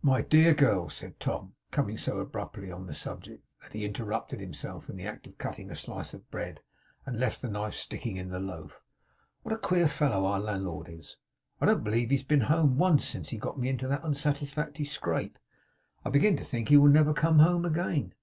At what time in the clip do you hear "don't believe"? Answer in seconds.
11.66-12.08